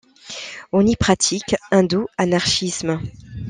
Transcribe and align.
On 0.71 0.83
y 0.83 0.95
pratique 0.95 1.55
un 1.69 1.83
doux 1.83 2.07
anarchisme. 2.17 2.99